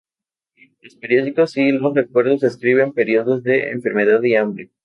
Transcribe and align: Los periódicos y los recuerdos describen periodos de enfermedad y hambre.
Los 0.81 0.95
periódicos 0.95 1.55
y 1.57 1.71
los 1.71 1.93
recuerdos 1.93 2.39
describen 2.39 2.91
periodos 2.91 3.43
de 3.43 3.69
enfermedad 3.69 4.23
y 4.23 4.35
hambre. 4.35 4.71